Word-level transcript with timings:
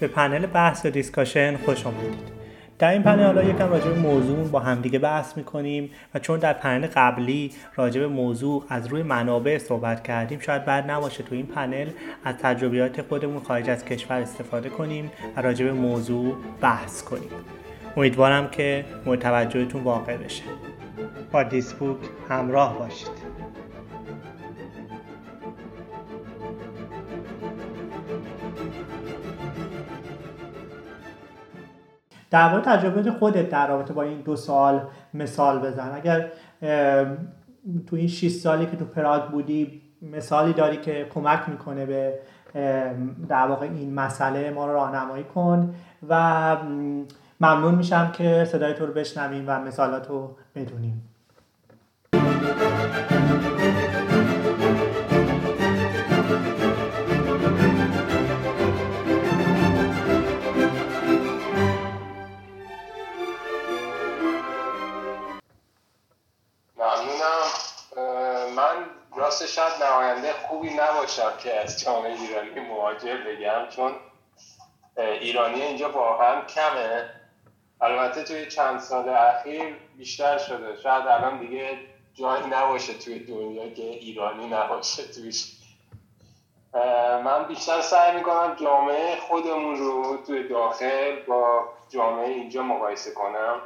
به 0.00 0.08
پنل 0.08 0.46
بحث 0.46 0.86
و 0.86 0.90
discussion 0.90 1.56
خوش 1.56 1.86
آمدید 1.86 2.38
در 2.78 2.90
این 2.90 3.02
پنل 3.02 3.24
حالا 3.24 3.42
یکم 3.42 3.68
راجع 3.68 3.90
به 3.90 3.98
موضوع 3.98 4.48
با 4.48 4.60
همدیگه 4.60 4.98
بحث 4.98 5.36
می‌کنیم 5.36 5.90
و 6.14 6.18
چون 6.18 6.38
در 6.38 6.52
پنل 6.52 6.86
قبلی 6.86 7.52
راجع 7.76 8.00
به 8.00 8.06
موضوع 8.06 8.64
از 8.68 8.86
روی 8.86 9.02
منابع 9.02 9.58
صحبت 9.58 10.02
کردیم 10.02 10.40
شاید 10.40 10.64
بد 10.64 10.90
نباشه 10.90 11.22
تو 11.22 11.34
این 11.34 11.46
پنل 11.46 11.88
از 12.24 12.34
تجربیات 12.36 13.02
خودمون 13.02 13.40
خارج 13.40 13.70
از 13.70 13.84
کشور 13.84 14.20
استفاده 14.20 14.68
کنیم 14.68 15.10
و 15.36 15.42
راجع 15.42 15.64
به 15.64 15.72
موضوع 15.72 16.36
بحث 16.60 17.02
کنیم. 17.02 17.30
امیدوارم 17.96 18.50
که 18.50 18.84
مورد 19.06 19.20
توجهتون 19.20 19.82
واقع 19.82 20.16
بشه. 20.16 20.42
با 21.32 21.42
دیسبوک 21.42 21.98
همراه 22.28 22.78
باشید. 22.78 23.37
در 32.30 32.50
مورد 32.50 32.64
تجربه 32.64 33.10
خودت 33.10 33.50
در 33.50 33.68
رابطه 33.68 33.92
با 33.92 34.02
این 34.02 34.20
دو 34.20 34.36
سال 34.36 34.80
مثال 35.14 35.58
بزن. 35.58 35.92
اگر 35.94 36.26
تو 37.86 37.96
این 37.96 38.08
6 38.08 38.28
سالی 38.28 38.66
که 38.66 38.76
تو 38.76 38.84
پراگ 38.84 39.22
بودی 39.22 39.82
مثالی 40.02 40.52
داری 40.52 40.76
که 40.76 41.06
کمک 41.14 41.48
می‌کنه 41.48 41.86
به 41.86 42.14
در 43.28 43.46
واقع 43.46 43.66
این 43.66 43.94
مسئله 43.94 44.50
ما 44.50 44.66
رو 44.66 44.72
راهنمایی 44.72 45.24
کن 45.24 45.74
و 46.08 46.56
ممنون 47.40 47.74
میشم 47.74 48.10
که 48.12 48.44
صدای 48.52 48.74
تو 48.74 48.86
رو 48.86 48.92
بشنویم 48.92 49.44
و 49.46 49.60
مثالات 49.60 50.08
رو 50.08 50.36
بدونیم. 50.54 51.02
راست 69.40 69.52
شاید 69.52 69.82
نماینده 69.82 70.32
خوبی 70.32 70.70
نباشم 70.70 71.32
که 71.38 71.60
از 71.60 71.80
جامعه 71.80 72.12
ایرانی 72.12 72.60
مهاجر 72.60 73.16
بگم 73.16 73.68
چون 73.68 73.92
ایرانی 74.96 75.62
اینجا 75.62 75.92
واقعا 75.92 76.44
کمه. 76.44 77.10
البته 77.80 78.22
توی 78.22 78.46
چند 78.46 78.80
سال 78.80 79.08
اخیر 79.08 79.76
بیشتر 79.96 80.38
شده. 80.38 80.76
شاید 80.82 81.06
الان 81.06 81.38
دیگه 81.38 81.78
جایی 82.14 82.46
نباشه 82.46 82.94
توی 82.94 83.18
دنیا 83.18 83.70
که 83.70 83.82
ایرانی 83.82 84.46
نباشه 84.46 85.02
تویش 85.12 85.52
من 87.24 87.44
بیشتر 87.44 87.80
سعی 87.80 88.16
می‌کنم 88.16 88.56
جامعه 88.60 89.16
خودمون 89.16 89.76
رو 89.76 90.16
توی 90.26 90.48
داخل 90.48 91.22
با 91.26 91.68
جامعه 91.88 92.28
اینجا 92.28 92.62
مقایسه 92.62 93.10
کنم. 93.10 93.60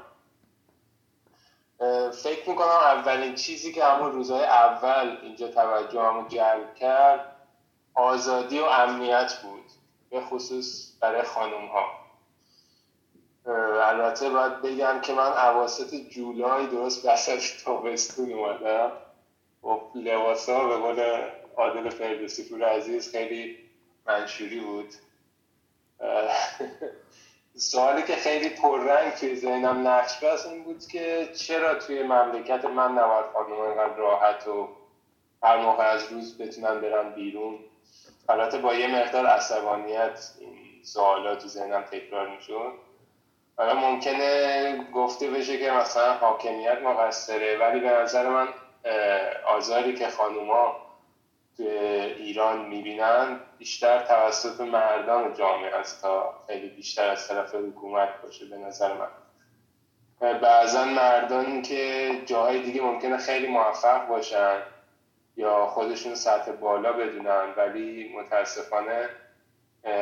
فکر 2.23 2.51
می‌کنم 2.51 2.69
اولین 2.69 3.35
چیزی 3.35 3.73
که 3.73 3.85
همون 3.85 4.13
روزهای 4.13 4.45
اول 4.45 5.17
اینجا 5.23 5.49
توجه 5.49 6.03
همون 6.03 6.29
جلب 6.29 6.75
کرد 6.75 7.37
آزادی 7.95 8.59
و 8.59 8.65
امنیت 8.65 9.33
بود 9.43 9.65
به 10.11 10.21
خصوص 10.21 10.93
برای 11.01 11.23
خانوم 11.23 11.67
ها 11.67 12.03
البته 13.83 14.31
باید 14.31 14.63
بگم 14.63 15.01
که 15.01 15.13
من 15.13 15.33
عواسط 15.33 15.95
جولای 15.95 16.67
درست 16.67 17.07
وسط 17.07 17.65
تابستون 17.65 18.33
اومدم. 18.33 18.93
و 19.65 19.99
لباس 19.99 20.49
ها 20.49 20.69
به 20.69 20.77
قول 20.77 21.23
عادل 21.57 21.91
فردوسی 21.91 22.49
پور 22.49 22.65
عزیز 22.65 23.11
خیلی 23.11 23.59
منشوری 24.07 24.61
بود. 24.61 24.95
سوالی 27.57 28.03
که 28.03 28.17
خیلی 28.17 28.49
پررنگ 28.49 29.13
توی 29.13 29.37
ذهنم 29.37 29.89
نقش 29.89 30.25
بست 30.25 30.47
این 30.47 30.65
بود 30.65 30.87
که 30.87 31.29
چرا 31.35 31.75
توی 31.75 32.03
مملکت 32.03 32.65
من 32.65 32.93
نباید 32.93 33.27
خانم 33.33 33.61
اینقدر 33.61 33.97
راحت 33.97 34.49
و 34.49 34.69
هر 35.43 35.57
موقع 35.57 35.85
از 35.85 36.13
روز 36.13 36.39
بتونن 36.39 36.81
برن 36.81 37.13
بیرون؟ 37.13 37.59
البته 38.29 38.59
با 38.59 38.75
یه 38.75 38.87
مقدار 38.87 39.27
عصبانیت 39.27 40.31
این 40.41 40.59
سوالا 40.83 41.37
تو 41.37 41.49
ذهنم 41.49 41.83
تکرار 41.83 42.29
می‌شد. 42.29 42.73
حالا 43.57 43.75
ممکنه 43.75 44.85
گفته 44.95 45.31
بشه 45.31 45.59
که 45.59 45.71
مثلا 45.71 46.15
حاکمیت 46.15 46.79
مقصره 46.83 47.59
ولی 47.59 47.81
به 47.81 47.91
نظر 47.91 48.29
من 48.29 48.49
آزاری 49.47 49.95
که 49.95 50.09
خانوما 50.09 50.82
ایران 51.59 52.67
می‌بینن 52.67 53.41
بیشتر 53.59 53.99
توسط 53.99 54.61
مردان 54.61 55.35
جامعه 55.35 55.75
است 55.75 56.03
تا 56.03 56.35
خیلی 56.47 56.69
بیشتر 56.69 57.11
از 57.11 57.29
طرف 57.29 57.55
حکومت 57.55 58.09
باشه 58.23 58.47
به 58.47 58.57
نظر 58.57 58.93
من. 58.93 59.09
بعضا 60.39 60.85
مردان 60.85 61.63
که 61.63 62.11
جاهای 62.27 62.63
دیگه 62.63 62.83
ممکنه 62.83 63.17
خیلی 63.17 63.47
موفق 63.47 64.07
باشن 64.07 64.63
یا 65.37 65.67
خودشون 65.67 66.15
سطح 66.15 66.53
بالا 66.53 66.93
بدونن 66.93 67.55
ولی 67.57 68.15
متاسفانه 68.17 69.09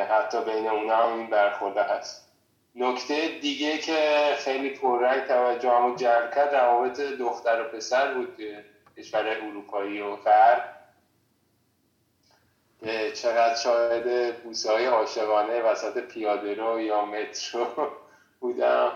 حتی 0.09 0.41
بین 0.41 0.67
اونا 0.67 0.95
هم 0.95 1.17
این 1.17 1.29
برخورده 1.29 1.83
هست. 1.83 2.31
نکته 2.75 3.27
دیگه 3.27 3.77
که 3.77 4.21
خیلی 4.37 4.69
پررنگ 4.69 5.27
توجه 5.27 5.69
همو 5.69 5.95
جلب 5.95 6.35
کرد 6.35 6.55
روابط 6.55 6.99
دختر 6.99 7.61
و 7.61 7.63
پسر 7.63 8.13
بود 8.13 8.37
کشور 8.97 9.27
اروپایی 9.27 10.01
و 10.01 10.15
غرب. 10.15 10.80
چقدر 13.13 13.55
شاهد 13.55 14.37
بوسه 14.43 14.71
های 14.71 14.85
عاشقانه 14.85 15.61
وسط 15.61 15.97
پیاده 15.97 16.53
رو 16.53 16.79
یا 16.79 17.05
مترو 17.05 17.67
بودم. 18.39 18.91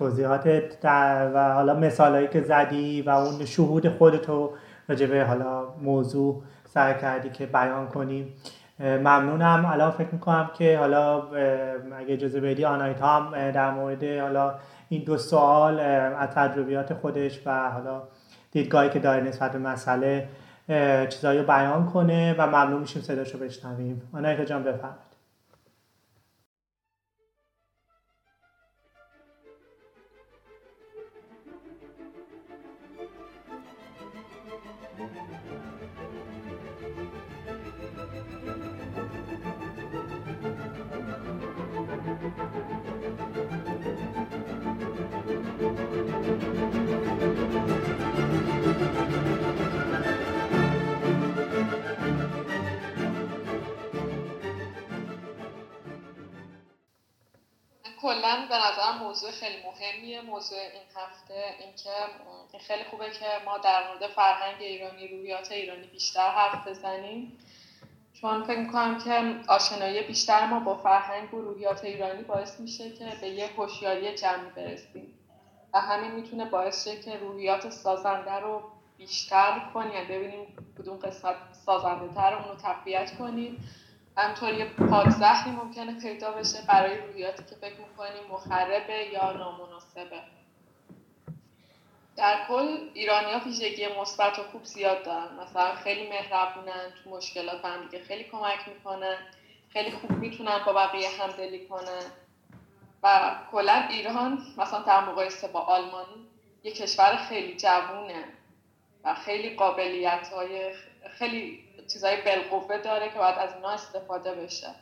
توضیحاتت 0.00 0.84
و 1.34 1.54
حالا 1.54 1.74
مثالهایی 1.74 2.28
که 2.28 2.40
زدی 2.40 3.02
و 3.02 3.10
اون 3.10 3.44
شهود 3.44 3.88
خودتو 3.88 4.50
راجبه 4.88 5.24
حالا 5.24 5.64
موضوع 5.82 6.42
سعی 6.64 6.94
کردی 6.94 7.30
که 7.30 7.46
بیان 7.46 7.86
کنی. 7.86 8.32
ممنونم. 8.80 9.70
الان 9.72 9.90
فکر 9.90 10.08
می‌کنم 10.12 10.50
که 10.54 10.78
حالا 10.78 11.22
اگه 11.98 12.14
اجازه 12.14 12.40
بدی 12.40 12.64
آنایت 12.64 13.02
هم 13.02 13.50
در 13.50 13.70
مورد 13.70 14.04
حالا 14.04 14.54
این 14.88 15.04
دو 15.04 15.18
سوال 15.18 15.80
از 15.80 16.28
تجربیات 16.28 16.94
خودش 16.94 17.46
و 17.46 17.70
حالا 17.70 18.02
دیدگاهی 18.52 18.90
که 18.90 18.98
داره 18.98 19.22
نسبت 19.22 19.52
به 19.52 19.58
مسئله 19.58 20.28
چیزایی 21.08 21.38
رو 21.38 21.44
بیان 21.44 21.86
کنه 21.86 22.34
و 22.38 22.46
ممنون 22.46 22.80
میشیم 22.80 23.02
صداشو 23.02 23.38
بشنویم. 23.38 24.02
آنایتا 24.14 24.44
جان 24.44 24.62
بفرمایید. 24.62 25.09
کلا 58.02 58.46
به 58.48 58.56
نظر 58.56 58.92
موضوع 58.98 59.30
خیلی 59.30 59.62
مهمیه. 59.62 60.20
موضوع 60.20 60.58
این 60.58 60.82
هفته 60.96 61.54
اینکه 61.58 61.90
این 62.52 62.62
خیلی 62.62 62.84
خوبه 62.84 63.10
که 63.10 63.26
ما 63.44 63.58
در 63.58 63.88
مورد 63.88 64.06
فرهنگ 64.06 64.62
ایرانی 64.62 65.08
رویات 65.08 65.52
ایرانی 65.52 65.86
بیشتر 65.86 66.30
حرف 66.30 66.68
بزنیم. 66.68 67.38
چون 68.20 68.44
فکر 68.44 68.58
می‌کنم 68.58 68.98
که 68.98 69.34
آشنایی 69.48 70.02
بیشتر 70.02 70.46
ما 70.46 70.60
با 70.60 70.76
فرهنگ 70.76 71.34
و 71.34 71.40
روحیات 71.40 71.84
ایرانی 71.84 72.22
باعث 72.22 72.60
میشه 72.60 72.90
که 72.90 73.12
به 73.20 73.28
یه 73.28 73.50
هوشیاری 73.56 74.14
جمعی 74.14 74.50
برسیم. 74.56 75.14
و 75.74 75.80
همین 75.80 76.10
می‌تونه 76.10 76.44
باعث 76.44 76.84
شه 76.84 77.00
که 77.00 77.16
روحیات 77.16 77.70
سازنده 77.70 78.34
رو 78.40 78.62
بیشتر 78.96 79.60
کنیم. 79.74 80.08
ببینیم 80.10 80.56
کدوم 80.78 80.96
قسمت 80.96 81.36
سازنده 81.66 82.14
تر 82.14 82.34
اون 82.34 82.48
رو 82.48 82.54
تقویت 82.54 83.18
کنیم. 83.18 83.64
همطور 84.16 84.54
یه 84.54 84.64
پادزهری 84.64 85.50
ممکنه 85.50 86.00
پیدا 86.00 86.30
بشه 86.32 86.58
برای 86.68 86.98
روحیاتی 86.98 87.42
که 87.42 87.54
فکر 87.54 87.80
می‌کنیم 87.80 88.22
مخربه 88.32 89.06
یا 89.12 89.32
نامناسبه. 89.32 90.22
در 92.20 92.44
کل 92.48 92.78
ایرانی 92.94 93.32
ها 93.32 93.38
ویژگی 93.38 93.88
مثبت 94.00 94.38
و 94.38 94.42
خوب 94.42 94.64
زیاد 94.64 95.02
دارن. 95.02 95.34
مثلا 95.42 95.74
خیلی 95.74 96.08
مهربونن 96.08 96.92
تو 97.04 97.10
مشکلات 97.10 97.64
هم 97.64 97.86
دیگه 97.88 98.04
خیلی 98.04 98.24
کمک 98.24 98.68
می‌کنن. 98.68 99.16
خیلی 99.72 99.90
خوب 99.90 100.10
می‌تونن 100.10 100.60
با 100.66 100.72
بقیه 100.72 101.08
همدلی 101.08 101.66
کنن. 101.66 102.02
و 103.02 103.36
کلا 103.52 103.86
ایران 103.90 104.42
مثلا 104.56 104.82
در 104.82 105.00
مقایسه 105.00 105.48
با 105.48 105.60
آلمان 105.60 106.06
یه 106.62 106.72
کشور 106.72 107.16
خیلی 107.16 107.56
جوونه 107.56 108.24
و 109.04 109.14
خیلی 109.14 109.56
قابلیت 109.56 110.28
های 110.28 110.74
خیلی 111.10 111.64
چیزای 111.92 112.22
بالقوه 112.22 112.78
داره 112.78 113.08
که 113.08 113.18
باید 113.18 113.38
از 113.38 113.54
اینا 113.54 113.70
استفاده 113.70 114.34
بشه. 114.34 114.74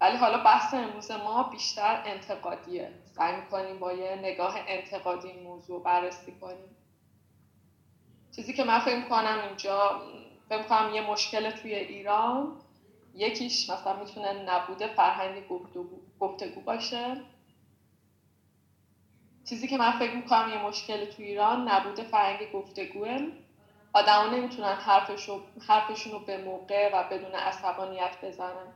ولی 0.00 0.16
حالا 0.16 0.38
بحث 0.38 0.74
امروز 0.74 1.10
ما 1.10 1.42
بیشتر 1.42 2.02
انتقادیه. 2.04 2.92
سعی 3.16 3.36
می‌کنیم 3.36 3.78
با 3.78 3.92
یه 3.92 4.16
نگاه 4.16 4.56
انتقادی 4.66 5.32
موضوع 5.32 5.82
بررسی 5.82 6.32
کنیم. 6.32 6.76
چیزی 8.36 8.52
که 8.52 8.64
من 8.64 8.78
فکر 8.78 9.08
کنم 9.08 9.38
اینجا 9.48 10.02
فکر 10.48 10.62
کنم 10.62 10.94
یه 10.94 11.10
مشکل 11.10 11.50
توی 11.50 11.74
ایران 11.74 12.56
یکیش 13.14 13.70
مثلا 13.70 13.96
می‌تونه 13.96 14.32
نبوده 14.32 14.88
فرهنگ 14.88 15.48
گفتگو, 16.20 16.60
باشه. 16.60 17.16
چیزی 19.44 19.68
که 19.68 19.78
من 19.78 19.98
فکر 19.98 20.16
می‌کنم 20.16 20.48
یه 20.48 20.58
مشکل 20.58 21.04
تو 21.04 21.22
ایران 21.22 21.68
نبوده 21.68 22.02
فرهنگ 22.04 22.52
گفتگوه. 22.52 23.18
آدما 23.92 24.26
نمی‌تونن 24.26 24.74
حرفشون 25.68 26.12
رو 26.12 26.18
به 26.18 26.38
موقع 26.44 26.90
و 26.92 27.08
بدون 27.10 27.34
عصبانیت 27.34 28.16
بزنن. 28.22 28.72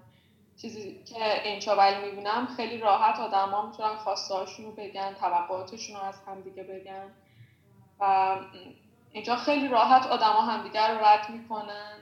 چیزی 0.63 1.03
که 1.05 1.49
اینجا 1.49 1.77
ولی 1.77 2.07
می‌بینم 2.07 2.47
خیلی 2.57 2.79
راحت 2.79 3.21
آدما 3.21 3.67
می‌تونن 3.67 3.97
خواستهاشون 3.97 4.67
رو 4.67 4.73
بگن 4.73 5.15
توقعاتشون 5.15 5.97
رو 5.97 6.03
از 6.03 6.15
همدیگه 6.27 6.63
بگن. 6.63 7.15
و 8.01 8.37
اینجا 9.13 9.37
خیلی 9.37 9.69
راحت 9.69 10.07
آدما 10.07 10.41
همدیگه 10.41 10.87
رو 10.89 11.05
رد 11.05 11.31
می‌کنن 11.31 11.97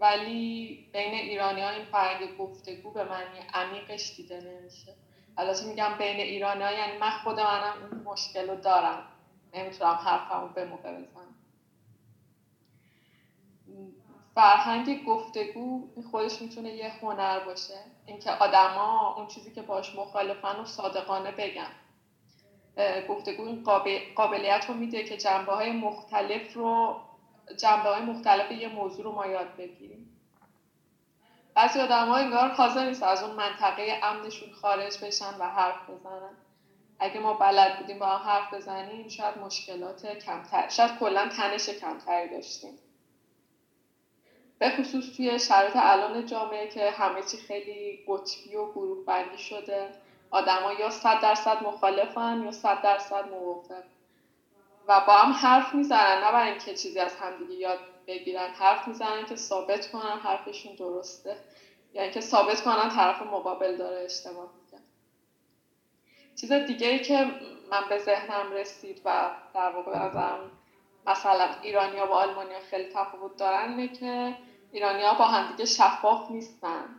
ولی 0.00 0.86
بین 0.92 1.14
ایرانی 1.14 1.60
ها 1.60 1.70
این 1.70 1.84
فرهنگ 1.84 2.36
گفتگو 2.36 2.90
به 2.90 3.04
معنی 3.04 3.38
عمیقش 3.54 4.16
دیده 4.16 4.40
نمیشه. 4.40 4.94
البته 5.38 5.66
میگم 5.66 5.94
بین 5.98 6.16
ایرانی 6.16 6.62
ها 6.62 6.72
یعنی 6.72 6.98
من 6.98 7.10
خود 7.10 7.40
منم 7.40 7.74
این 7.92 8.02
مشکل 8.02 8.48
رو 8.48 8.56
دارم. 8.56 9.02
نمی‌تونم 9.54 9.94
حرفمو 9.94 10.48
به 10.48 10.64
موقع 10.64 10.92
بزنم. 10.92 11.34
فرهنگ 14.34 15.04
گفتگو 15.04 15.88
خودش 16.10 16.42
می‌تونه 16.42 16.68
یه 16.68 16.92
هنر 17.02 17.40
باشه. 17.40 17.78
اینکه 18.06 18.30
آدما 18.30 19.14
اون 19.16 19.26
چیزی 19.26 19.52
که 19.52 19.62
باش 19.62 19.94
مخالفن 19.94 20.56
رو 20.56 20.64
صادقانه 20.64 21.30
بگن. 21.32 21.70
گفتگو 23.08 23.46
این 23.46 23.64
قابلیت 24.14 24.64
رو 24.68 24.74
میده 24.74 25.04
که 25.04 25.16
جنبه 25.16 25.52
های 25.52 25.72
مختلف 25.72 26.54
رو 26.54 27.00
جنبه 27.56 27.88
های 27.88 28.02
مختلف 28.02 28.50
یه 28.52 28.68
موضوع 28.68 29.04
رو 29.04 29.12
ما 29.12 29.26
یاد 29.26 29.56
بگیریم. 29.56 30.16
بعضی 31.54 31.80
آدم 31.80 32.08
ها 32.08 32.16
انگار 32.16 32.48
حاضر 32.48 32.86
نیست 32.86 33.02
از 33.02 33.22
اون 33.22 33.36
منطقه 33.36 34.00
امنشون 34.02 34.52
خارج 34.52 35.04
بشن 35.04 35.38
و 35.38 35.48
حرف 35.48 35.90
بزنن. 35.90 36.36
اگه 36.98 37.20
ما 37.20 37.32
بلد 37.34 37.78
بودیم 37.78 37.98
با 37.98 38.06
هم 38.06 38.28
حرف 38.28 38.54
بزنیم 38.54 39.08
شاید 39.08 39.38
مشکلات 39.38 40.06
کمتر 40.06 40.68
شاید 40.68 40.98
کلا 40.98 41.28
تنش 41.28 41.68
کمتری 41.68 42.28
داشتیم. 42.28 42.78
به 44.60 44.70
خصوص 44.70 45.16
توی 45.16 45.38
شرایط 45.38 45.72
الان 45.76 46.26
جامعه 46.26 46.68
که 46.68 46.90
همه 46.90 47.22
چی 47.22 47.36
خیلی 47.36 48.04
قطبی 48.08 48.56
و 48.56 48.66
گروه 48.66 49.04
بندی 49.04 49.38
شده 49.38 49.90
آدما 50.30 50.72
یا 50.72 50.90
صد 50.90 51.20
درصد 51.20 51.62
مخالفن 51.62 52.42
یا 52.44 52.52
صد 52.52 52.82
درصد 52.82 53.28
موافق 53.28 53.82
و 54.88 55.00
با 55.06 55.12
هم 55.12 55.32
حرف 55.32 55.74
می‌زنن 55.74 56.24
نه 56.24 56.32
برای 56.32 56.50
اینکه 56.50 56.74
چیزی 56.74 56.98
از 56.98 57.16
همدیگه 57.16 57.54
یاد 57.54 57.78
بگیرن. 58.06 58.50
حرف 58.50 58.88
می‌زنن 58.88 59.26
که 59.26 59.36
ثابت 59.36 59.90
کنن 59.90 60.18
حرفشون 60.22 60.74
درسته. 60.74 61.36
یعنی 61.94 62.10
که 62.10 62.20
ثابت 62.20 62.62
کنن 62.62 62.88
طرف 62.88 63.22
مقابل 63.22 63.76
داره 63.76 64.04
اشتباه 64.04 64.50
میگه 64.64 64.82
چیز 66.40 66.52
دیگه 66.52 66.88
ای 66.88 66.98
که 66.98 67.30
من 67.70 67.88
به 67.88 67.98
ذهنم 67.98 68.52
رسید 68.52 69.00
و 69.04 69.30
در 69.54 69.70
واقع 69.70 69.92
ازم 69.92 70.50
مثلا 71.06 71.48
ایرانیا 71.62 72.06
با 72.06 72.14
آلمانیا 72.14 72.60
خیلی 72.60 72.88
تفاوت 72.92 73.36
دارن 73.36 73.68
اینه 73.68 73.88
که 73.88 74.34
ایرانیا 74.72 75.14
با 75.14 75.24
همدیگه 75.24 75.64
شفاف 75.64 76.30
نیستن. 76.30 76.96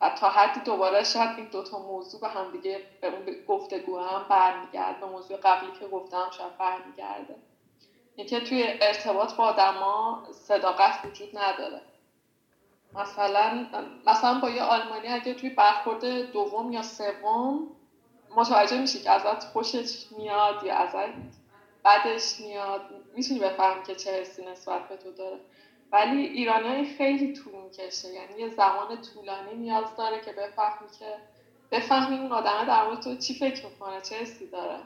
و 0.00 0.10
تا 0.10 0.30
حدی 0.30 0.60
دوباره 0.60 1.04
شاید 1.04 1.30
این 1.36 1.46
دوتا 1.52 1.78
موضوع 1.78 2.20
به 2.20 2.28
همدیگه 2.28 2.80
به 3.00 3.06
اون 3.06 3.36
گفتگو 3.48 3.98
هم 3.98 4.26
برمیگرد 4.28 5.00
به 5.00 5.06
موضوع 5.06 5.36
قبلی 5.36 5.72
که 5.80 5.86
گفتم 5.86 6.30
شاید 6.30 6.58
برمیگرده. 6.58 7.36
اینکه 8.16 8.40
توی 8.40 8.64
ارتباط 8.80 9.34
با 9.34 9.44
آدما 9.44 10.22
صداقت 10.32 11.04
وجود 11.04 11.38
نداره. 11.38 11.82
مثلا 12.94 13.66
مثلا 14.06 14.40
با 14.40 14.50
یه 14.50 14.62
آلمانی 14.62 15.08
اگه 15.08 15.34
توی 15.34 15.50
برخورد 15.50 16.04
دوم 16.32 16.72
یا 16.72 16.82
سوم 16.82 17.66
متوجه 18.36 18.80
میشی 18.80 19.00
که 19.00 19.10
ازت 19.10 19.44
خوشش 19.44 20.06
میاد 20.10 20.64
یا 20.64 20.74
ازت 20.74 21.14
بدش 21.84 22.40
میاد 22.40 22.80
می‌تونی 23.14 23.40
بفهمی 23.40 23.82
که 23.82 23.94
چه 23.94 24.10
حسی 24.20 24.44
نسبت 24.44 24.88
به 24.88 24.96
تو 24.96 25.12
داره. 25.12 25.40
ولی 25.92 26.26
ایرانی 26.26 26.84
خیلی 26.84 27.32
طول 27.32 27.54
می‌کشه. 27.54 28.08
یعنی 28.08 28.40
یه 28.40 28.48
زمان 28.48 29.02
طولانی 29.02 29.54
نیاز 29.54 29.96
داره 29.96 30.20
که 30.20 30.32
بفهمی 30.32 30.90
که 30.98 31.16
بفهمی 31.70 32.18
اون 32.18 32.32
آدمه 32.32 32.66
در 32.66 32.84
مورد 32.84 33.00
تو 33.00 33.16
چی 33.16 33.34
فکر 33.34 33.66
می‌کنه 33.66 34.00
چه 34.00 34.14
حسی 34.14 34.46
داره. 34.46 34.76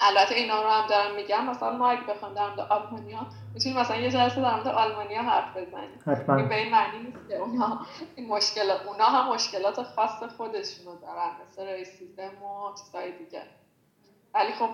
البته 0.00 0.34
اینا 0.34 0.62
رو 0.62 0.68
هم 0.68 0.86
دارم 0.86 1.14
میگم. 1.14 1.46
مثلا 1.46 1.76
ما 1.76 1.88
اگه 1.88 2.02
بخوام 2.02 2.34
در 2.34 2.46
مورد 2.46 2.60
آلمانیا 2.60 3.26
می‌تونیم 3.54 3.78
مثلا 3.78 3.96
یه 3.96 4.10
جلسه 4.10 4.40
در 4.40 4.54
مورد 4.54 4.68
آلمانیا 4.68 5.22
حرف 5.22 5.56
بزنیم. 5.56 5.98
حتما. 6.06 6.42
به 6.42 6.54
این 6.54 6.70
معنی 6.70 6.98
نیست 6.98 7.28
که 7.28 7.36
اونا 7.36 7.86
این 8.16 8.28
مشکل 8.28 8.70
اونا 8.70 9.04
هم 9.04 9.34
مشکلات 9.34 9.82
خاص 9.82 10.22
خودشونو 10.22 10.96
دارن 11.00 11.30
مثل 11.42 11.66
ریسیزم 11.66 12.42
و 12.42 12.74
چیزای 12.74 13.12
دیگه. 13.12 13.42
ولی 14.34 14.52
خب 14.52 14.70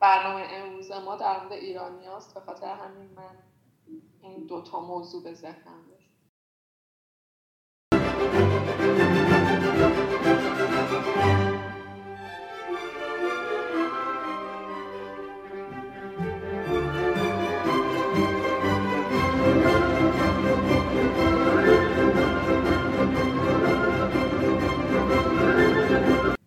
برنامه 0.00 0.46
امروز 0.50 0.92
ما 0.92 1.16
در 1.16 1.40
مورد 1.40 1.52
ایرانی 1.52 2.06
هست 2.06 2.34
به 2.34 2.40
خاطر 2.40 2.66
همین 2.66 3.10
من 3.16 3.36
این 4.26 4.46
دوتا 4.46 4.80
موضوع 4.80 5.24
به 5.24 5.34
ذهنم 5.34 5.86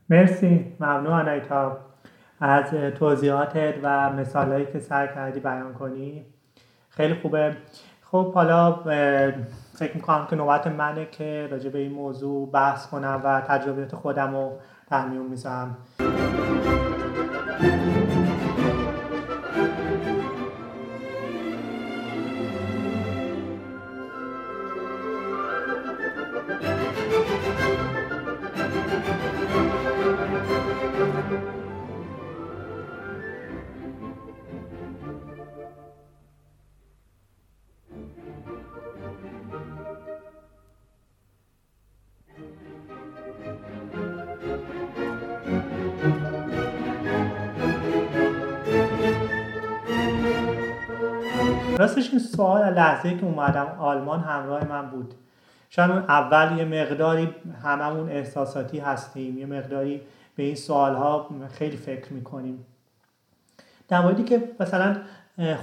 مرسی 0.10 0.76
ممنون 0.80 1.14
آنایتا. 1.14 1.78
از 2.40 2.72
توضیحاتت 2.72 3.74
و 3.84 4.14
مثالهایی 4.14 4.66
که 4.66 4.80
سر 4.80 5.08
کردی 5.08 5.40
بیان 5.40 5.74
کنی 5.74 6.26
خیلی 7.00 7.14
خوبه. 7.14 7.58
خب 8.02 8.34
حالا 8.34 8.74
فکر 9.74 9.96
می‌کنم 9.96 10.28
که 10.30 10.36
نوبت 10.36 10.68
منه 10.68 11.06
که 11.06 11.48
راجع 11.52 11.70
به 11.70 11.80
این 11.80 11.92
موضوع 11.92 12.52
بحث 12.52 12.88
کنم 12.88 13.22
و 13.24 13.42
تجربیات 13.42 13.96
خودم 13.96 14.36
رو 14.36 14.52
در 14.92 15.08
میون 15.08 15.28
راستش 51.80 52.10
این 52.10 52.20
سوال 52.20 52.74
لحظه 52.74 53.18
که 53.18 53.26
اومدم 53.26 53.68
آلمان 53.80 54.20
همراه 54.20 54.68
من 54.68 54.90
بود. 54.90 55.14
شاید 55.70 55.92
اول 55.92 56.58
یه 56.58 56.66
مقداری 56.66 57.36
هممون 57.64 58.10
احساساتی 58.10 58.80
هستیم 58.80 59.38
یه 59.38 59.46
مقداری 59.46 60.02
به 60.36 60.44
این 60.44 60.56
سوال 60.56 60.96
ها 60.96 61.30
خیلی 61.52 61.78
فکر 61.78 62.14
می‌کنیم. 62.14 62.66
در 63.88 64.02
موردی 64.02 64.24
که 64.24 64.52
مثلا 64.60 64.98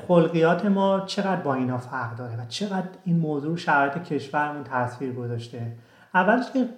خلقیات 0.08 0.64
ما 0.64 1.00
چقدر 1.00 1.40
با 1.40 1.54
اینا 1.54 1.78
فرق 1.78 2.16
داره 2.16 2.40
و 2.40 2.44
چقدر 2.48 2.88
این 3.04 3.16
موضوع 3.16 3.56
شرایط 3.56 3.98
کشورمون 3.98 4.64
تاثیر 4.64 5.12
گذاشته. 5.12 5.72
اولش 6.14 6.44
که 6.52 6.68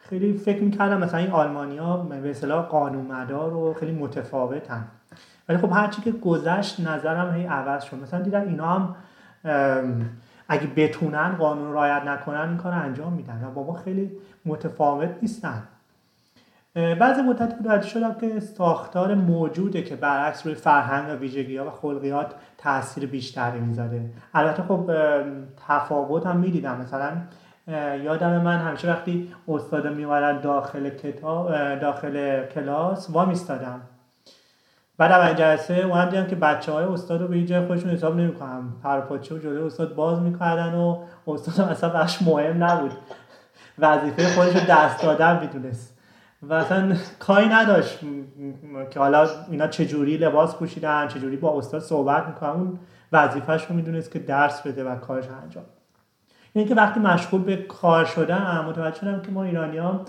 خیلی 0.00 0.38
فکر 0.38 0.62
می‌کردم 0.62 0.98
مثلا 0.98 1.20
این 1.20 1.30
آلمانیا 1.30 1.96
به 1.96 2.30
اصطلاح 2.30 2.66
قانونمدار 2.66 3.54
و 3.54 3.74
خیلی 3.74 3.92
متفاوتن. 3.92 4.88
ولی 5.48 5.58
خب 5.58 5.72
هرچی 5.72 6.02
که 6.02 6.12
گذشت 6.12 6.80
نظرم 6.80 7.34
هی 7.34 7.46
عوض 7.46 7.84
شد. 7.84 7.96
مثلا 7.96 8.20
دیدم 8.20 8.40
اینا 8.40 8.66
هم 8.66 8.96
اگه 10.48 10.66
بتونن 10.76 11.36
قانون 11.36 11.72
رایت 11.72 12.02
نکنن 12.02 12.48
این 12.48 12.56
کار 12.56 12.72
انجام 12.72 13.12
میدن 13.12 13.44
و 13.44 13.50
با 13.50 13.66
ما 13.66 13.72
خیلی 13.72 14.12
متفاوت 14.44 15.10
نیستن. 15.22 15.62
بعضی 16.74 17.22
مدت 17.22 17.60
متوجه 17.60 17.88
شدم 17.88 18.14
که 18.14 18.40
ساختار 18.40 19.14
موجوده 19.14 19.82
که 19.82 19.96
برعکس 19.96 20.46
روی 20.46 20.54
فرهنگ 20.54 21.08
و 21.08 21.12
ویژگی 21.12 21.56
ها 21.56 21.66
و 21.66 21.70
خلقیات 21.70 22.34
تاثیر 22.58 23.06
بیشتری 23.06 23.60
می‌ذاره. 23.60 24.00
البته 24.34 24.62
خب 24.62 24.90
تفاوت 25.68 26.26
هم 26.26 26.36
می‌دیدم. 26.36 26.80
مثلا 26.80 27.12
یادم 28.04 28.42
من 28.42 28.58
همیشه 28.58 28.92
وقتی 28.92 29.32
استاد 29.48 29.86
میومدن 29.86 30.40
داخل 30.40 30.90
کتاب 30.90 31.74
داخل 31.74 32.46
کلاس 32.46 33.10
وا 33.10 33.24
میستادم 33.24 33.80
بعد 34.98 35.12
اول 35.12 35.34
جلسه 35.34 35.74
اومدم 35.74 36.10
دیدم 36.10 36.26
که 36.26 36.36
بچه 36.36 36.72
های 36.72 36.84
استاد 36.84 37.20
رو 37.20 37.28
به 37.28 37.36
اینجا 37.36 37.66
خودشون 37.66 37.90
حساب 37.90 38.16
نمی‌کنم 38.16 38.74
پرپاچه 38.82 39.34
و 39.34 39.38
جلوی 39.38 39.62
استاد 39.66 39.94
باز 39.94 40.20
می‌کردن 40.20 40.74
و 40.74 40.98
استاد 41.26 41.68
اصلا 41.68 41.90
بخش 41.90 42.22
مهم 42.22 42.64
نبود. 42.64 42.92
وظیفه 43.78 44.28
خودش 44.28 44.54
رو 44.54 44.60
دست 44.68 45.02
دادن 45.02 45.40
می‌دونست. 45.40 45.98
و 46.42 46.54
اصلا 46.54 46.96
کاری 47.18 47.48
نداشت 47.48 48.00
که 48.90 49.00
حالا 49.00 49.28
اینا 49.50 49.66
چجوری 49.66 50.16
لباس 50.16 50.56
پوشیدن 50.56 51.08
چجوری 51.08 51.36
با 51.36 51.58
استاد 51.58 51.80
صحبت 51.80 52.26
می‌کنن. 52.26 52.50
اون 52.50 52.78
وظیفهش 53.12 53.64
رو 53.64 53.76
می‌دونست 53.76 54.10
که 54.10 54.18
درس 54.18 54.62
بده 54.62 54.84
و 54.84 54.96
کارش 54.96 55.24
انجام 55.42 55.64
یعنی 56.54 56.68
که 56.68 56.74
وقتی 56.74 57.00
مشغول 57.00 57.42
به 57.42 57.56
کار 57.56 58.04
شدن 58.04 58.64
متوجه 58.68 58.96
شدم 59.00 59.22
که 59.22 59.30
ما 59.30 59.42
ایرانی 59.42 59.78
ها 59.78 60.00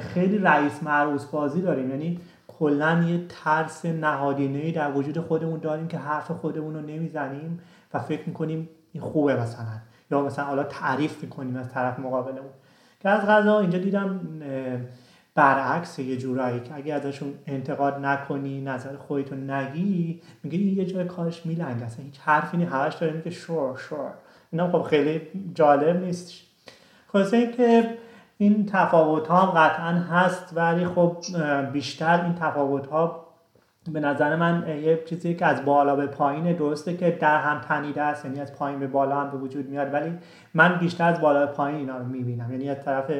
خیلی 0.00 0.38
رئیس 0.38 0.82
معروض 0.82 1.30
بازی 1.30 1.62
داریم. 1.62 1.90
یعنی 1.90 2.20
کلا 2.58 3.04
یه 3.08 3.20
ترس 3.28 3.84
نهادینه 3.84 4.72
در 4.72 4.92
وجود 4.92 5.18
خودمون 5.18 5.60
داریم 5.60 5.88
که 5.88 5.98
حرف 5.98 6.30
خودمون 6.30 6.74
رو 6.74 6.80
نمی‌زنیم 6.80 7.60
و 7.94 7.98
فکر 7.98 8.22
می‌کنیم 8.26 8.68
این 8.92 9.02
خوبه 9.02 9.36
مثلا. 9.36 9.66
یا 10.10 10.22
مثلا 10.22 10.44
حالا 10.44 10.64
تعریف 10.64 11.22
می‌کنیم 11.22 11.56
از 11.56 11.72
طرف 11.72 11.98
مقابلمون. 11.98 12.50
که 13.00 13.08
از 13.08 13.26
غذا 13.26 13.60
اینجا 13.60 13.78
دیدم 13.78 14.20
برعکس 15.34 15.98
یه 15.98 16.16
جورایی 16.16 16.60
که 16.60 16.74
اگه 16.74 16.94
ازشون 16.94 17.34
انتقاد 17.46 17.98
نکنی 17.98 18.60
نظر 18.60 18.96
خودتو 18.96 19.34
نگی 19.34 20.22
میگه 20.42 20.58
این 20.58 20.78
یه 20.78 20.84
جای 20.84 21.04
کارش 21.04 21.46
میلنگ 21.46 21.82
اصلا. 21.82 22.04
هیچ 22.04 22.20
حرفی 22.20 22.56
نی 22.56 22.64
همش 22.64 22.94
داره 22.94 23.12
میگه 23.12 23.30
شور 23.30 23.76
شور. 23.76 24.12
اینا 24.52 24.70
خب 24.70 24.82
خیلی 24.82 25.20
جالب 25.54 26.04
نیست. 26.04 26.32
خلاصه 27.12 27.36
این 27.36 27.52
که 27.52 27.98
این 28.42 28.66
تفاوت 28.66 29.26
ها 29.26 29.46
قطعا 29.46 29.92
هست 29.92 30.52
ولی 30.56 30.86
خب 30.86 31.16
بیشتر 31.72 32.24
این 32.24 32.34
تفاوت 32.34 32.86
ها 32.86 33.26
به 33.92 34.00
نظر 34.00 34.36
من 34.36 34.64
یه 34.68 35.04
چیزی 35.06 35.34
که 35.34 35.46
از 35.46 35.64
بالا 35.64 35.96
به 35.96 36.06
پایین 36.06 36.56
درسته 36.56 36.96
که 36.96 37.10
در 37.10 37.40
هم 37.40 37.60
تنیده 37.60 38.02
است 38.02 38.24
یعنی 38.24 38.40
از 38.40 38.54
پایین 38.54 38.78
به 38.78 38.86
بالا 38.86 39.20
هم 39.20 39.30
به 39.30 39.36
وجود 39.36 39.68
میاد 39.68 39.94
ولی 39.94 40.18
من 40.54 40.78
بیشتر 40.78 41.08
از 41.08 41.20
بالا 41.20 41.46
به 41.46 41.52
پایین 41.52 41.78
اینا 41.78 41.98
رو 41.98 42.04
می‌بینم. 42.04 42.52
یعنی 42.52 42.70
از 42.70 42.84
طرف 42.84 43.10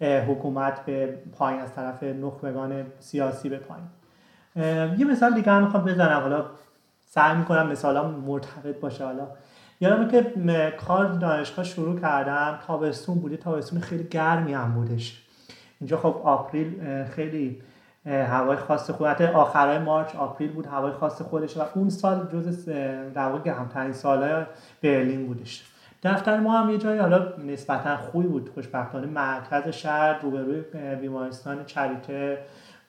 حکومت 0.00 0.84
به 0.84 1.18
پایین 1.38 1.60
از 1.60 1.74
طرف 1.74 2.02
نخبگان 2.02 2.86
سیاسی 2.98 3.48
به 3.48 3.58
پایین. 3.58 3.86
یه 4.98 5.04
مثال 5.04 5.34
دیگه 5.34 5.52
هم 5.52 5.62
می‌خوام 5.62 5.84
بزنم. 5.84 6.20
حالا 6.20 6.44
سعی 7.00 7.36
می‌کنم 7.36 7.66
مثالا 7.66 8.08
مرتبط 8.08 8.80
باشه. 8.80 9.04
حالا 9.04 9.28
یادمه 9.80 10.08
که 10.10 10.72
کار 10.86 11.06
دانشگاه 11.06 11.64
شروع 11.64 12.00
کردم 12.00 12.58
تابستون 12.66 13.18
بوده 13.18 13.36
تابستون 13.36 13.80
خیلی 13.80 14.04
گرمی 14.04 14.54
هم 14.54 14.74
بودش. 14.74 15.22
اینجا 15.80 15.96
خب 15.96 16.20
آپریل 16.24 17.04
خیلی 17.04 17.62
هوای 18.06 18.56
خاص 18.56 18.90
خود 18.90 19.22
آخرای 19.22 19.78
مارچ 19.78 20.16
آپریل 20.16 20.52
بود 20.52 20.66
هوای 20.66 20.92
خاص 20.92 21.22
خودش 21.22 21.56
و 21.56 21.62
اون 21.74 21.90
سال 21.90 22.28
جز 22.32 22.68
در 23.14 23.28
واقع 23.28 23.42
گرمترین 23.42 23.92
سالهای 23.92 24.44
برلین 24.82 25.26
بودش. 25.26 25.64
دفتر 26.02 26.40
ما 26.40 26.58
هم 26.58 26.70
یه 26.70 26.78
جایی 26.78 27.00
حالا 27.00 27.32
نسبتا 27.46 27.96
خوبی 27.96 28.28
بود 28.28 28.50
خوشبختانه 28.54 29.06
مرکز 29.06 29.68
شهر 29.68 30.18
روبروی 30.22 30.60
بیمارستان 31.00 31.64
چریته 31.64 32.38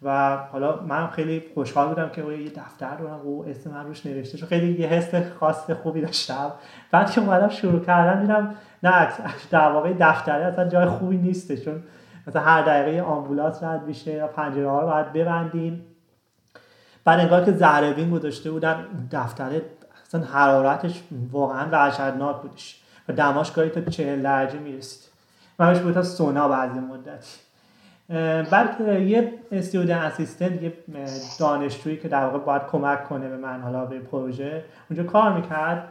و 0.01 0.37
حالا 0.37 0.81
من 0.81 1.07
خیلی 1.07 1.43
خوشحال 1.53 1.87
بودم 1.87 2.09
که 2.09 2.23
یه 2.23 2.49
دفتر 2.49 2.95
دارم 2.95 3.27
و 3.27 3.43
اسم 3.43 3.71
من 3.71 3.85
روش 3.85 4.05
نوشته 4.05 4.37
شد. 4.37 4.45
خیلی 4.45 4.81
یه 4.81 4.87
حس 4.87 5.15
خاص 5.39 5.71
خوبی 5.71 6.01
داشتم. 6.01 6.51
بعد 6.91 7.11
که 7.11 7.21
اومدم 7.21 7.49
شروع 7.49 7.85
کردم 7.85 8.21
دیدم 8.21 8.55
نه 8.83 9.07
در 9.51 9.71
واقع 9.71 9.93
دفتره 9.99 10.45
اصلا 10.45 10.69
جای 10.69 10.85
خوبی 10.85 11.17
نیسته. 11.17 11.57
چون 11.57 11.83
مثلا 12.27 12.41
هر 12.41 12.61
دقیقه 12.61 13.01
آمبولانس 13.01 13.63
رد 13.63 13.83
میشه 13.83 14.11
یا 14.11 14.27
پنجره 14.27 14.69
ها 14.69 14.81
رو 14.81 14.87
باید 14.87 15.13
ببندیم. 15.13 15.85
بعد 17.05 17.19
انگار 17.19 17.45
که 17.45 17.51
زهربین 17.51 18.11
گذاشته 18.11 18.51
بودن 18.51 18.85
دفتره 19.11 19.61
اصلا 20.07 20.21
حرارتش 20.21 21.03
واقعا 21.31 21.69
وحشتناک 21.71 22.41
بودش. 22.41 22.81
و 23.07 23.13
دماش 23.13 23.51
گاهی 23.51 23.69
تا 23.69 23.81
چهل 23.81 24.21
درجه 24.21 24.59
می‌رسید. 24.59 25.09
من 25.59 25.73
بود 25.73 25.93
تا 25.93 26.03
سونا 26.03 26.47
بعضی 26.47 26.79
مدتی. 26.79 27.48
بعد 28.51 28.81
یه 29.07 29.33
استودن 29.51 29.97
اسیستنت 29.97 30.61
یه 30.63 30.73
دانشجویی 31.39 31.97
که 31.97 32.07
در 32.07 32.25
واقع 32.25 32.37
باید 32.45 32.61
کمک 32.71 33.03
کنه 33.03 33.29
به 33.29 33.37
من 33.37 33.61
حالا 33.61 33.85
به 33.85 33.99
پروژه 33.99 34.63
اونجا 34.89 35.03
کار 35.03 35.33
می‌کرد. 35.33 35.87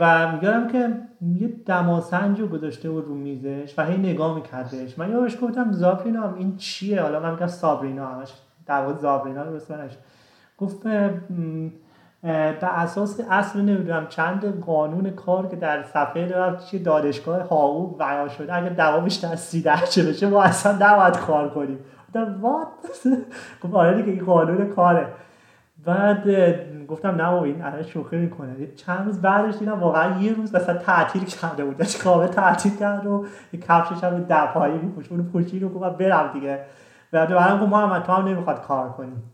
و 0.00 0.32
میگم 0.32 0.68
که 0.72 0.98
یه 1.40 1.48
دماسنج 1.66 2.40
رو 2.40 2.48
گذاشته 2.48 2.90
بود 2.90 3.04
رو 3.04 3.14
میزش 3.14 3.74
و 3.78 3.84
هی 3.86 3.96
نگاه 3.96 4.34
میکردش 4.34 4.98
من 4.98 5.10
یادش 5.10 5.36
گفتم 5.42 5.72
زابرینا 5.72 6.34
این 6.34 6.56
چیه؟ 6.56 7.02
حالا 7.02 7.20
من 7.20 7.30
میگم 7.30 7.46
سابرینا 7.46 8.06
همش 8.06 8.32
در 8.66 8.80
واقع 8.80 8.98
زابرینا 8.98 9.42
رو 9.42 9.60
گفت 10.58 10.86
به 12.22 12.56
اساس 12.62 13.20
اصل 13.30 13.60
نمی‌دونم 13.60 14.06
چند 14.06 14.60
قانون 14.60 15.10
کار 15.10 15.48
که 15.48 15.56
در 15.56 15.82
صفحه 15.82 16.28
دارم 16.28 16.56
چی 16.56 16.78
دانشگاه 16.78 17.48
هاو 17.48 17.96
بیان 17.96 18.28
شده 18.28 18.54
اگر 18.54 18.68
دوا 18.68 19.00
بیشتر 19.00 19.32
از 19.32 19.40
سی 19.40 19.62
درجه 19.62 20.02
بشه 20.02 20.26
ما 20.28 20.42
اصلا 20.42 20.72
نباید 20.80 21.16
کار 21.16 21.48
کنیم. 21.48 21.78
گفتم 22.08 22.38
وات 22.42 22.68
آره 23.72 24.02
دیگه 24.02 24.12
این 24.12 24.24
قانون 24.24 24.68
کاره. 24.68 25.06
بعد 25.84 26.24
گفتم 26.86 27.08
نه 27.08 27.32
این 27.32 27.62
الان 27.62 27.82
شوخی 27.82 28.16
می‌کنه. 28.16 28.66
چند 28.76 29.06
روز 29.06 29.22
بعدش 29.22 29.58
دیدم 29.58 29.80
واقعا 29.80 30.20
یه 30.20 30.34
روز 30.34 30.54
مثلا 30.54 30.78
تعطیل 30.78 31.24
کرده 31.24 31.64
بود. 31.64 31.76
داشت 31.76 32.02
کامل 32.02 32.26
تعطیل 32.26 32.76
کرد 32.76 33.06
و 33.06 33.26
یه 33.52 33.60
کفشش 33.60 34.04
هم 34.04 34.26
دپایی 34.30 34.74
میپوش 34.78 35.08
اونو 35.10 35.22
پوشید 35.22 35.62
و 35.62 35.68
گفت 35.68 35.98
برم 35.98 36.30
دیگه. 36.32 36.60
بعد 37.12 37.28
برام 37.28 37.60
گفت 37.60 37.72
محمد 37.72 38.02
تو 38.02 38.12
هم 38.12 38.28
نمی‌خواد 38.28 38.62
کار 38.62 38.88
کنیم 38.88 39.31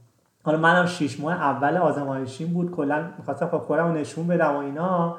حالا 0.49 0.59
منم 0.61 0.87
شیش 0.87 1.21
ماه 1.21 1.35
اول 1.35 1.77
آزمایشیم 1.77 2.49
بود 2.49 2.71
کلا 2.71 3.11
می‌خواستم 3.19 3.47
خب 3.47 3.59
خودم 3.59 3.93
نشون 3.93 4.27
بدم 4.27 4.55
و 4.55 4.59
اینا. 4.59 5.17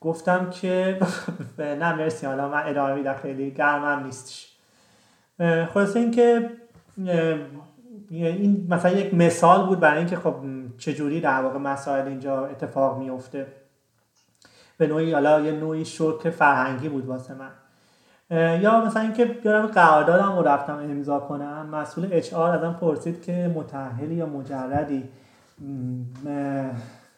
گفتم 0.00 0.50
که 0.50 0.98
نه 1.58 1.94
مرسی 1.94 2.26
حالا 2.26 2.48
من 2.48 2.62
ادامه 2.66 2.94
میدم 2.94 3.14
خیلی 3.14 3.50
گرمم 3.50 4.04
نیستش. 4.04 4.56
خلاصه 5.74 6.00
اینکه 6.00 6.50
این 8.10 8.66
مثلا 8.70 8.90
یک 8.90 9.14
مثال 9.14 9.66
بود 9.66 9.80
برای 9.80 9.98
اینکه 9.98 10.16
خب 10.16 10.34
چجوری 10.78 11.20
در 11.20 11.42
واقع 11.42 11.58
مسائل 11.58 12.08
اینجا 12.08 12.46
اتفاق 12.46 12.98
میفته 12.98 13.46
به 14.78 14.86
نوعی 14.86 15.12
حالا 15.12 15.40
یه 15.40 15.52
نوعی 15.52 15.84
شوک 15.84 16.30
فرهنگی 16.30 16.88
بود 16.88 17.06
واسه 17.06 17.34
من. 17.34 17.50
یا 18.32 18.84
مثلا 18.84 19.02
اینکه 19.02 19.36
یادم 19.44 19.66
قراردادم 19.66 20.36
رو 20.36 20.42
رفتم 20.42 20.74
امضا 20.74 21.18
کنم 21.18 21.66
مسئول 21.72 22.08
اچ 22.10 22.34
آر 22.34 22.50
ازم 22.50 22.76
پرسید 22.80 23.22
که 23.22 23.52
متأهلی 23.54 24.14
یا 24.14 24.26
مجردی؟ 24.26 25.08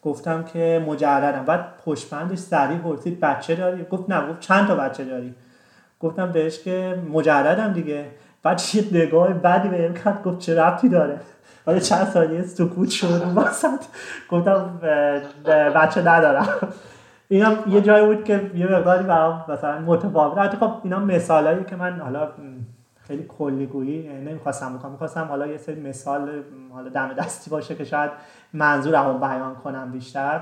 گفتم 0.03 0.43
که 0.43 0.83
مجردم. 0.87 1.45
بعد 1.45 1.65
پشتبندش 1.85 2.37
سریع 2.37 2.77
پرسید 2.77 3.19
بچه 3.19 3.55
داری؟ 3.55 3.83
گفت 3.83 4.09
نه 4.09 4.29
گفت 4.29 4.39
چند 4.39 4.67
تا 4.67 4.75
بچه 4.75 5.05
داری؟ 5.05 5.35
گفتم 5.99 6.31
بهش 6.31 6.63
که 6.63 6.99
مجردم 7.13 7.73
دیگه. 7.73 8.05
بعد 8.43 8.61
یه 8.73 8.85
نگاه 8.91 9.33
بدی 9.33 9.67
بهم 9.67 9.93
کرد 9.93 10.23
گفت 10.23 10.39
چه 10.39 10.61
ربطی 10.61 10.89
داره؟ 10.89 11.19
بعد 11.65 11.79
چند 11.79 12.07
ثانیه 12.07 12.41
سکوت 12.43 12.89
شد 12.89 13.21
وسط. 13.35 13.83
گفتم 14.29 14.79
بچه 15.75 16.01
ندارم. 16.01 16.47
اینا 17.27 17.53
یه 17.67 17.81
جایی 17.81 18.05
بود 18.05 18.23
که 18.23 18.51
یه 18.55 18.67
مقداری 18.67 19.03
برام 19.03 19.45
مثلا 19.47 19.79
متفاوت. 19.79 20.37
حتی 20.37 20.57
خب 20.57 20.71
اینا 20.83 20.99
مثالایی 20.99 21.63
که 21.63 21.75
من 21.75 21.99
حالا 21.99 22.27
خیلی 23.07 23.23
کلیگویی 23.23 24.09
نمی‌خواستم 24.09 24.77
بکنم. 24.77 24.91
می‌خواستم 24.91 25.23
حالا 25.23 25.47
یه 25.47 25.57
سری 25.57 25.81
مثال 25.81 26.43
حالا 26.73 26.89
دم 26.89 27.13
دستی 27.13 27.49
باشه 27.49 27.75
که 27.75 27.83
شاید 27.83 28.11
منظورم 28.53 29.19
بیان 29.19 29.55
کنم 29.55 29.91
بیشتر 29.91 30.41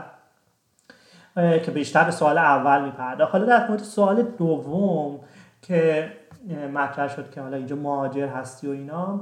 که 1.36 1.72
بیشتر 1.74 2.04
به 2.04 2.12
سوال 2.12 2.38
اول 2.38 2.86
میپرداخت. 2.86 3.32
حالا 3.32 3.46
در 3.46 3.68
مورد 3.68 3.82
سوال 3.82 4.22
دوم 4.22 5.20
که 5.62 6.12
مطرح 6.74 7.08
شد 7.08 7.32
که 7.32 7.42
حالا 7.42 7.58
اینجا 7.58 7.76
مهاجر 7.76 8.28
هستی 8.28 8.68
و 8.68 8.72
اینا 8.72 9.20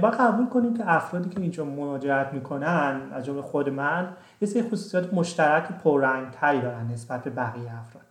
با 0.00 0.10
قبول 0.10 0.46
کنیم 0.46 0.76
که 0.76 0.82
افرادی 0.86 1.30
که 1.30 1.40
اینجا 1.40 1.64
مهاجرت 1.64 2.32
می‌کنن 2.32 3.00
از 3.12 3.24
جمله 3.24 3.42
خود 3.42 3.68
من 3.68 4.08
یه 4.40 4.48
سری 4.48 4.62
خصوصیات 4.62 5.14
مشترک 5.14 5.68
پررنگتری 5.84 6.60
دارن 6.60 6.86
نسبت 6.86 7.24
به 7.24 7.30
بقیه 7.30 7.78
افراد. 7.78 8.04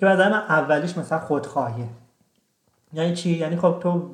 که 0.00 0.06
نظر 0.06 0.28
من 0.28 0.38
اولیش 0.38 0.98
مثلا 0.98 1.18
خودخواهیه. 1.18 1.88
یعنی 2.92 3.14
چی؟ 3.14 3.30
یعنی 3.30 3.56
خب 3.56 3.78
تو 3.82 4.12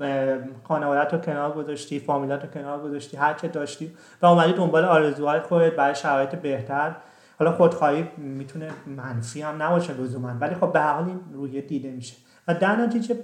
خانوادت 0.65 1.13
رو 1.13 1.19
کنار 1.19 1.53
گذاشتی 1.53 2.01
فامیلات 2.01 2.43
رو 2.43 2.51
کنار 2.51 2.83
گذاشتی 2.83 3.17
هر 3.17 3.35
چه 3.35 3.49
داشتی 3.49 3.97
و 4.23 4.27
اومدی 4.27 4.53
دنبال 4.53 4.85
آرزوهای 4.85 5.41
خودت 5.41 5.77
برای 5.77 5.95
شرایط 5.95 6.35
بهتر. 6.35 6.97
حالا 7.39 7.53
خودخواهی 7.53 8.09
می‌تونه 8.17 8.71
منفی 8.87 9.43
هم 9.43 9.63
نباشه 9.63 9.93
لزوما 9.95 10.29
ولی 10.41 10.55
خب 10.55 10.73
به 10.73 10.81
حال 10.81 11.05
این 11.05 11.21
روی 11.33 11.63
دیده 11.63 11.91
میشه. 11.91 12.17
و 12.49 12.55
در 12.55 12.77
نتیجه 12.77 13.17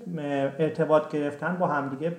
ارتباط 0.58 1.10
گرفتن 1.10 1.56
با 1.56 1.68
همدیگه 1.68 2.16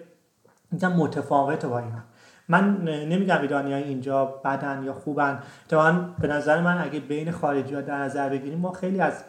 اینجا 0.71 0.89
متفاوته 0.89 1.67
با 1.67 1.79
اینا. 1.79 2.03
من 2.49 2.83
نمیگم 2.83 3.41
ایرانی 3.41 3.73
های 3.73 3.83
اینجا 3.83 4.25
بدن 4.25 4.83
یا 4.83 4.93
خوبن. 4.93 5.43
من 5.71 6.13
به 6.19 6.27
نظر 6.27 6.61
من 6.61 6.81
اگه 6.81 6.99
بین 6.99 7.31
خارجی 7.31 7.75
ها 7.75 7.81
در 7.81 7.97
نظر 7.97 8.29
بگیریم 8.29 8.59
ما 8.59 8.71
خیلی 8.71 9.01
از 9.01 9.23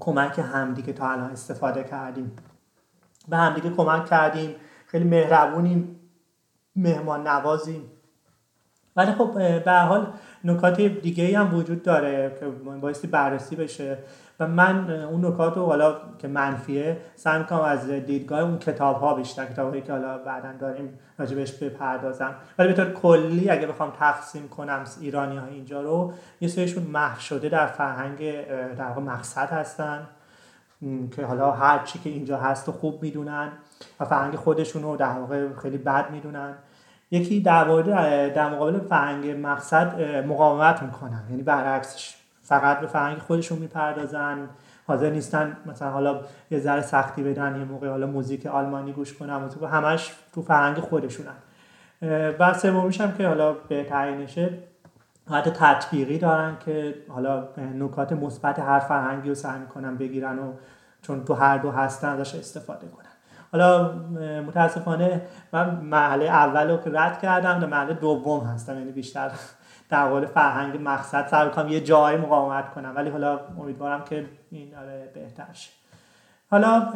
کمک 0.00 0.38
همدیگه 0.38 0.92
تا 0.92 1.10
الان 1.10 1.30
استفاده 1.30 1.84
کردیم. 1.84 2.32
به 3.28 3.36
همدیگه 3.36 3.70
کمک 3.70 4.06
کردیم. 4.06 4.54
خیلی 4.86 5.04
مهربونیم. 5.04 6.00
مهمان 6.76 7.28
نوازیم 7.28 7.90
ولی 8.96 9.12
خب 9.12 9.32
به 9.64 9.72
حال 9.72 10.06
نکات 10.44 10.80
دیگه 10.80 11.38
هم 11.38 11.54
وجود 11.54 11.82
داره 11.82 12.36
که 12.40 12.46
بایستی 12.80 13.06
بررسی 13.06 13.56
بشه. 13.56 13.98
و 14.40 14.46
من 14.46 14.90
اون 14.90 15.26
نکات 15.26 15.56
رو 15.56 15.66
حالا 15.66 15.96
که 16.18 16.28
منفیه 16.28 16.96
سعی 17.16 17.38
می‌کنم 17.38 17.60
از 17.60 17.90
دیدگاه 17.90 18.40
اون 18.40 18.58
کتاب 18.58 18.96
ها 18.96 19.14
بیشتر 19.14 19.44
کتاب 19.44 19.84
که 19.84 19.92
حالا 19.92 20.18
بعدا 20.18 20.48
داریم 20.60 20.98
راجبش 21.18 21.52
بپردازم. 21.52 22.34
ولی 22.58 22.68
به 22.68 22.74
طور 22.74 22.92
کلی 22.92 23.50
اگه 23.50 23.66
بخوام 23.66 23.92
تقسیم 23.98 24.48
کنم 24.48 24.84
ایرانی 25.00 25.36
ها 25.36 25.46
اینجا 25.46 25.82
رو 25.82 26.12
یه 26.40 26.48
سریشون 26.48 26.82
محو 26.82 27.20
شده 27.20 27.48
در 27.48 27.66
فرهنگ 27.66 28.46
در 28.76 28.86
واقع 28.88 29.00
مقصد 29.00 29.50
هستن 29.50 30.06
که 31.16 31.26
حالا 31.26 31.50
هر 31.50 31.78
چی 31.84 31.98
که 31.98 32.10
اینجا 32.10 32.36
هست 32.36 32.68
و 32.68 32.72
خوب 32.72 33.02
می‌دونن 33.02 33.48
و 34.00 34.04
فرهنگ 34.04 34.36
خودشون 34.36 34.82
رو 34.82 34.96
در 34.96 35.18
واقع 35.18 35.48
خیلی 35.62 35.78
بد 35.78 36.10
می‌دونن. 36.10 36.54
یکی 37.12 37.40
در 37.40 37.64
در 38.28 38.48
مقابل 38.50 38.78
فرهنگ 38.78 39.46
مقصد 39.46 40.00
مقاومت 40.26 40.82
می‌کنن. 40.82 41.22
یعنی 41.30 41.42
برعکسش 41.42 42.16
فقط 42.42 42.80
به 42.80 42.86
فرهنگ 42.86 43.18
خودشون 43.18 43.58
می‌پردازن 43.58 44.48
حاضر 44.86 45.10
نیستن 45.10 45.56
مثلا 45.66 45.90
حالا 45.90 46.20
یه 46.50 46.58
ذره 46.58 46.82
سختی 46.82 47.22
بدن 47.22 47.56
یه 47.56 47.64
موقع 47.64 47.88
حالا 47.88 48.06
موزیک 48.06 48.46
آلمانی 48.46 48.92
گوش 48.92 49.14
کنن 49.14 49.36
موزیک 49.36 49.62
همش 49.62 50.12
تو 50.34 50.42
فرهنگ 50.42 50.76
خودشونن. 50.76 51.34
و 52.38 52.54
سومیش 52.54 53.00
هم 53.00 53.12
که 53.12 53.28
حالا 53.28 53.52
بهترینشه 53.52 54.50
حالت 55.28 55.48
تطبیقی 55.48 56.18
دارن 56.18 56.56
که 56.64 56.94
حالا 57.08 57.48
نکات 57.78 58.12
مثبت 58.12 58.58
هر 58.58 58.78
فرهنگی 58.78 59.28
رو 59.28 59.34
سعی 59.34 59.60
می‌کنن 59.60 59.96
بگیرن 59.96 60.38
و 60.38 60.52
چون 61.02 61.24
تو 61.24 61.34
هر 61.34 61.58
دو 61.58 61.70
هستن 61.70 62.08
ازش 62.08 62.34
استفاده 62.34 62.86
کنن. 62.88 63.11
حالا 63.52 63.92
متاسفانه 64.46 65.22
من 65.52 65.70
محله 65.70 66.24
اول 66.24 66.70
رو 66.70 66.76
که 66.76 66.90
رد 66.90 67.20
کردم 67.20 67.58
در 67.58 67.66
محله 67.66 67.94
دوم 67.94 68.44
هستم. 68.44 68.78
یعنی 68.78 68.92
بیشتر 68.92 69.30
در 69.88 70.08
قول 70.08 70.26
فرهنگ 70.26 70.78
مقصد 70.82 71.26
سعی 71.26 71.50
کنم 71.50 71.68
یه 71.68 71.80
جایی 71.80 72.18
مقاومت 72.18 72.74
کنم. 72.74 72.92
ولی 72.96 73.10
حالا 73.10 73.40
امیدوارم 73.60 74.04
که 74.04 74.26
این 74.50 74.74
آره 74.74 75.10
بهتر 75.14 75.52
شه. 75.52 75.70
حالا 76.50 76.92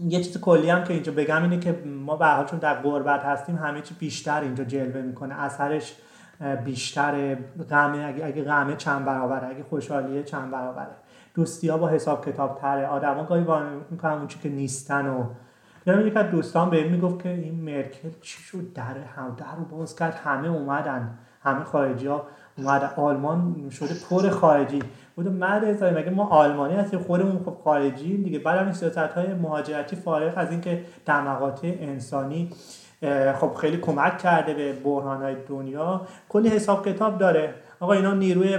یه 0.00 0.24
چیز 0.24 0.40
کلی 0.40 0.70
هم 0.70 0.84
که 0.84 0.94
اینجا 0.94 1.12
بگم 1.12 1.42
اینه 1.42 1.58
که 1.58 1.82
ما 1.86 2.16
به 2.16 2.26
حال 2.26 2.44
چون 2.44 2.58
در 2.58 2.74
غربت 2.74 3.22
هستیم 3.24 3.56
همه 3.56 3.80
چی 3.80 3.94
بیشتر 3.94 4.40
اینجا 4.40 4.64
جلوه 4.64 5.02
می‌کنه. 5.02 5.42
اثرش 5.42 5.96
بیشتر 6.64 7.34
غمه 7.70 8.04
اگه 8.04 8.24
اگه 8.24 8.44
غمه 8.44 8.76
چند 8.76 9.04
برابره 9.04 9.46
اگه 9.46 9.62
خوشحالیه 9.62 10.22
چند 10.22 10.50
برابره. 10.50 10.96
دوستی 11.34 11.68
ها 11.68 11.78
با 11.78 11.88
حساب 11.88 12.26
کتاب 12.26 12.58
تره. 12.58 12.86
آدما 12.86 13.24
گاهی 13.24 13.42
وانمود 13.42 13.86
می‌کنن 13.90 14.12
اون 14.12 14.26
که 14.26 14.48
نیستن 14.48 15.06
و 15.06 15.24
یعنی 15.86 16.04
یک 16.04 16.16
از 16.16 16.30
دوستان 16.30 16.70
به 16.70 16.88
می‌گفت 16.88 17.22
که 17.22 17.28
این 17.28 17.54
مرکل 17.54 18.10
چی 18.20 18.42
شد؟ 18.42 18.72
در 18.74 18.98
هم 19.16 19.36
در 19.36 19.56
رو 19.56 19.78
باز 19.78 19.96
کرد. 19.96 20.14
همه 20.14 20.48
اومدن. 20.48 21.18
همه 21.42 21.64
خارجی 21.64 22.06
ها 22.06 22.26
اومدن. 22.58 22.90
آلمان 22.96 23.70
شده 23.70 23.94
پر 24.10 24.28
خارجی. 24.28 24.82
بود 25.16 25.28
مرد 25.28 25.84
مگه 25.84 26.10
ما 26.10 26.28
آلمانی 26.28 26.74
هستیم؟ 26.74 27.00
خودمون 27.00 27.44
خب 27.44 27.56
خارجی 27.64 28.22
دیگه. 28.22 28.38
بعد 28.38 28.58
هم 28.58 28.72
سیاست 28.72 28.98
های 28.98 29.34
مهاجرتی 29.34 29.96
فارغ 29.96 30.32
از 30.36 30.50
اینکه 30.50 30.84
در 31.06 31.20
مقاطع 31.20 31.74
انسانی 31.80 32.50
خب 33.40 33.54
خیلی 33.54 33.76
کمک 33.76 34.18
کرده 34.18 34.54
به 34.54 34.72
بحران 34.72 35.22
های 35.22 35.36
دنیا. 35.48 36.00
کلی 36.28 36.48
حساب 36.48 36.88
کتاب 36.88 37.18
داره. 37.18 37.54
آقا 37.84 37.92
اینا 37.92 38.14
نیروی 38.14 38.58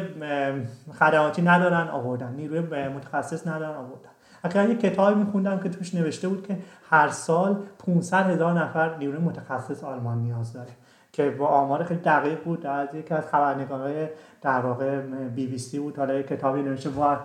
خدماتی 1.00 1.42
ندارن 1.42 1.88
آوردن. 1.88 2.34
نیروی 2.34 2.88
متخصص 2.88 3.48
ندارن 3.48 3.76
آوردن. 3.76 4.10
اگر 4.44 4.70
یه 4.70 4.76
کتابی 4.76 5.24
میخوندم 5.24 5.60
که 5.60 5.70
توش 5.70 5.96
نوشته 5.96 6.28
بود 6.28 6.48
که 6.48 6.58
هر 6.90 7.10
سال 7.10 7.58
500 7.86 8.30
هزار 8.30 8.54
نفر 8.54 8.98
نیروی 8.98 9.18
متخصص 9.18 9.84
آلمان 9.84 10.18
نیاز 10.18 10.54
داره 10.54 10.72
که 11.12 11.30
با 11.30 11.48
آمار 11.48 11.84
خیلی 11.84 12.00
دقیق 12.00 12.44
بود. 12.44 12.66
از 12.66 12.88
یکی 12.94 13.14
از 13.14 13.28
خبرنگارهای 13.28 14.08
در 14.42 14.60
واقع 14.60 15.00
بی 15.36 15.48
بی 15.48 15.58
سی 15.58 15.80
بود. 15.80 15.98
حالا 15.98 16.14
یه 16.14 16.24
کتابی 16.24 16.62
نوشته 16.62 16.90
با 16.90 17.18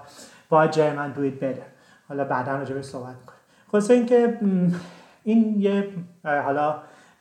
با 0.48 0.66
جرمن 0.66 1.12
دوید 1.12 1.40
بده 1.40 1.62
حالا 2.08 2.24
بعدا 2.24 2.56
راجع 2.56 2.80
صحبت 2.80 3.24
کنیم 3.26 3.40
خلاصه 3.72 3.94
اینکه 3.94 4.38
این 5.24 5.60
یه 5.60 5.88
حالا 6.24 6.76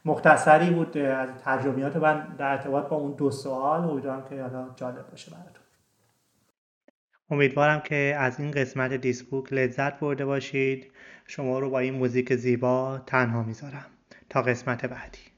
مختصری 0.05 0.69
بود 0.69 0.97
از 0.97 1.29
تجربیات 1.43 1.95
من 1.95 2.35
در 2.38 2.51
ارتباط 2.51 2.88
با 2.88 2.95
اون 2.95 3.15
دو 3.15 3.31
سوال 3.31 3.83
امیدوارم 3.83 4.29
که 4.29 4.41
حالا 4.41 4.69
جالب 4.75 5.09
باشه 5.09 5.31
براتون. 5.31 5.63
امیدوارم 7.31 7.79
که 7.79 8.15
از 8.19 8.39
این 8.39 8.51
قسمت 8.51 8.93
دیسبوک 8.93 9.53
لذت 9.53 9.99
برده 9.99 10.25
باشید. 10.25 10.91
شما 11.27 11.59
رو 11.59 11.69
با 11.69 11.79
این 11.79 11.93
موزیک 11.93 12.35
زیبا 12.35 13.01
تنها 13.05 13.43
می‌ذارم. 13.43 13.85
تا 14.29 14.41
قسمت 14.41 14.85
بعدی. 14.85 15.28